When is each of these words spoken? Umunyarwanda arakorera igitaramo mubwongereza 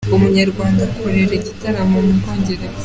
Umunyarwanda 0.17 0.79
arakorera 0.83 1.33
igitaramo 1.39 1.97
mubwongereza 2.05 2.79